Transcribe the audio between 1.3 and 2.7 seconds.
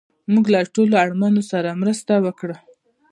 سره مرسته وکړه